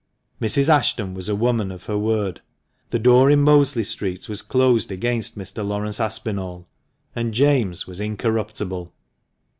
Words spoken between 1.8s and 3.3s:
her word. The door